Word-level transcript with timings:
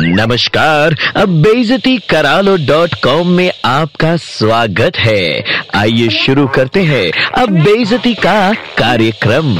नमस्कार, 0.00 0.94
अब 1.16 1.28
बेजती 1.42 1.96
करालो 2.10 2.56
डॉट 2.56 2.94
कॉम 3.04 3.28
में 3.28 3.50
आपका 3.64 4.16
स्वागत 4.16 4.96
है। 4.96 5.44
आइए 5.74 6.08
शुरू 6.08 6.46
करते 6.46 6.82
हैं 6.82 7.10
अब 7.32 7.50
बेजती 7.64 8.14
का 8.14 8.52
कार्यक्रम। 8.78 9.56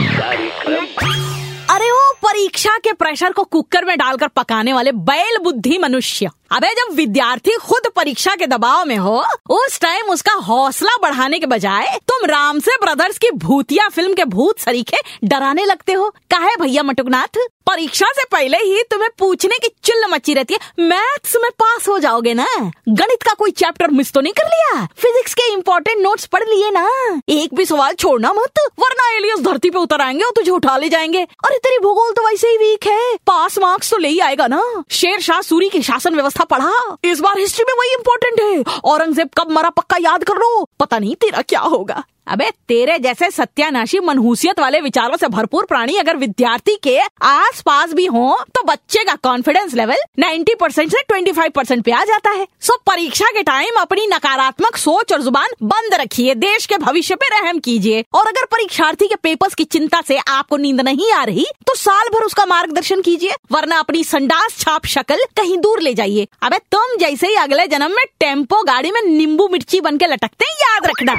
अरे 1.70 1.90
वो 1.90 2.12
परीक्षा 2.22 2.76
के 2.76 2.92
प्रेशर 2.92 3.32
को 3.32 3.44
कुकर 3.44 3.84
में 3.84 3.96
डालकर 3.98 4.28
पकाने 4.28 4.72
वाले 4.72 4.92
बैल 4.92 5.38
बुद्धि 5.38 5.78
मनुष्य। 5.78 6.30
अबे, 6.50 6.68
जब 6.68 6.94
विद्यार्थी 6.94 7.52
खुद 7.52 7.88
परीक्षा 7.96 8.34
के 8.34 8.46
दबाव 8.46 8.84
में 8.84 8.96
हो, 8.96 9.24
उस 9.50 9.80
टाइम 9.80 10.06
उसका 10.06 10.32
हौसला 10.32 10.96
बढ़ाने 11.02 11.38
के 11.38 11.46
बजाय 11.46 11.98
तुम 12.08 12.30
राम 12.30 12.58
से 12.58 12.76
ब्रदर्स 12.76 13.18
की 13.18 13.30
भूतिया 13.30 13.88
फ़िल्म 13.88 14.14
के 14.14 14.24
भूत 14.24 14.58
सरीखे 14.58 14.96
डराने 15.24 15.64
लगते 15.64 15.92
हो। 15.92 16.08
काहे 16.10 16.56
भैया 16.56 16.82
मटुकनाथ? 16.82 17.38
परीक्षा 17.66 18.06
से 18.16 18.24
पहले 18.32 18.58
ही 18.58 18.82
तुम्हें 18.82 19.08
पूछने 19.18 19.58
की 19.58 19.68
चिल्ल 19.84 20.06
मची 20.10 20.34
रहती 20.34 20.54
है। 20.54 20.88
मैथ्स 20.88 21.36
में 21.36 21.50
पास 21.50 21.88
हो 21.88 21.98
जाओगे 21.98 22.34
ना? 22.34 22.46
गणित 22.88 23.22
का 23.22 23.32
कोई 23.34 23.50
चैप्टर 23.50 23.90
मिस 23.90 24.12
तो 24.12 24.20
नहीं 24.20 24.32
कर 24.32 24.46
लिया? 24.46 24.88
फिजिक्स 24.96 25.34
के 25.34 25.52
इम्पोर्टेंट 25.52 25.98
नोट्स 25.98 26.26
पढ़ 26.26 26.42
लिए 26.42 26.70
ना? 26.70 26.90
एक 27.28 27.54
भी 27.54 27.64
सवाल 27.64 27.94
छोड़ना 27.94 28.32
मत, 28.32 28.60
वरना 28.78 29.16
एलियस 29.16 29.40
धरती 29.40 29.70
पे 29.70 29.78
उतर 29.78 30.00
आएँगे 30.00 30.24
और 30.24 30.32
तुझे 30.36 30.50
उठा 30.50 30.76
ले 30.76 30.88
जाएँगे। 30.88 31.22
अरे 31.22 31.58
तेरी 31.58 31.78
भूगोल 31.78 32.12
तो 32.12 32.26
वैसे 32.28 32.48
ही 32.48 32.56
वीक 32.56 32.86
है। 32.86 33.16
पास 33.26 33.58
मार्क्स 33.58 33.90
तो 33.90 33.96
ले 33.96 34.08
ही 34.08 34.18
आएगा 34.18 34.46
ना? 34.46 34.84
शेर 34.90 35.20
शाह 35.20 35.40
सूरी 35.40 35.68
की 35.68 35.82
शासन 35.82 36.14
व्यवस्था 36.14 36.37
पढ़ा। 36.44 36.96
इस 37.04 37.20
बार 37.20 37.38
हिस्ट्री 37.38 37.64
में 37.68 37.74
वही 37.74 37.92
इम्पोर्टेंट 37.94 38.40
है। 38.40 38.80
औरंगज़ेब 38.84 39.28
कब 39.38 39.50
मरा 39.50 39.70
पक्का 39.70 39.96
याद 40.00 40.24
कर 40.24 40.34
लो। 40.34 40.68
पता 40.80 40.98
नहीं 40.98 41.14
तेरा 41.14 41.42
क्या 41.42 41.60
होगा। 41.60 42.04
अबे, 42.28 42.50
तेरे 42.68 42.98
जैसे 42.98 43.30
सत्यानाशी, 43.30 43.98
मनहूसियत 44.00 44.58
वाले 44.60 44.80
विचारों 44.80 45.16
से 45.16 45.28
भरपूर 45.28 45.64
प्राणी 45.64 45.96
अगर 45.96 46.16
विद्यार्थी 46.16 46.74
के 46.82 46.98
आस 47.22 47.60
पास 47.66 47.92
भी 47.92 48.04
हो 48.06 48.38
तो 48.54 48.62
बच्चे 48.64 49.04
का 49.04 49.14
कॉन्फिडेंस 49.22 49.74
लेवल 49.74 50.02
90 50.18 50.54
परसेंट 50.54 50.90
से 50.90 51.02
25 51.10 51.50
परसेंट 51.50 51.84
पे 51.84 51.92
आ 51.92 52.02
जाता 52.04 52.30
है। 52.30 52.46
सो 52.60 52.76
परीक्षा 52.86 53.26
के 53.26 53.42
टाइम 53.42 53.80
अपनी 53.80 54.06
नकारात्मक 54.06 54.76
सोच 54.76 55.12
और 55.12 55.22
ज़ुबान 55.22 55.48
बंद 55.64 55.94
रखिए, 55.94 56.34
देश 56.36 56.66
के 56.66 56.76
भविष्य 56.78 57.14
पे 57.14 57.28
रहम 57.30 57.58
कीजिए। 57.58 58.04
और 58.14 58.26
अगर 58.26 58.44
परीक्षार्थी 58.46 59.06
के 59.08 59.14
पेपर्स 59.16 59.54
की 59.54 59.64
चिंता 59.66 60.00
से 60.00 60.18
आपको 60.18 60.56
नींद 60.56 60.80
नहीं 60.80 61.10
आ 61.12 61.22
रही 61.24 61.46
तो 61.66 61.74
साल 61.76 62.08
भर 62.08 62.24
उसका 62.24 62.46
मार्गदर्शन 62.46 63.00
कीजिए, 63.00 63.34
वरना 63.52 63.78
अपनी 63.78 64.04
संडास 64.04 64.58
छाप 64.58 64.86
शक्ल 64.88 65.24
कहीं 65.36 65.56
दूर 65.58 65.80
ले 65.80 65.94
जाइए। 65.94 66.26
अबे, 66.42 66.58
तुम 66.72 66.96
जैसे 67.00 67.26
ही 67.26 67.34
अगले 67.36 67.66
जन्म 67.68 67.90
में 67.90 68.04
टेंपो 68.20 68.62
गाड़ी 68.64 68.90
में 68.90 69.00
नींबू 69.02 69.48
मिर्ची 69.48 69.80
बन 69.80 69.96
के 69.96 70.06
लटकते 70.06 70.52
याद 70.54 70.86
रखना। 70.86 71.12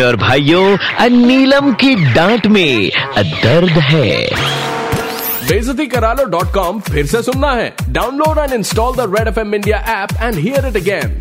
और 0.00 0.16
भाइयों 0.30 1.08
नीलम 1.10 1.72
की 1.74 1.94
डांट 2.14 2.46
में 2.46 2.90
दर्द 3.18 3.78
है। 3.84 4.10
बेजती 5.48 5.86
करा 5.86 6.12
लो 6.12 6.24
डॉट 6.30 6.52
कॉम 6.54 6.78
फिर 6.80 7.06
से 7.06 7.22
सुनना 7.22 7.50
है। 7.52 7.74
Download 7.88 8.38
and 8.38 8.52
install 8.52 8.94
the 8.96 9.06
red 9.16 9.28
F 9.28 9.40
M 9.40 9.54
India 9.54 9.78
app 10.02 10.12
and 10.22 10.34
hear 10.34 10.66
it 10.66 10.76
again 10.76 11.18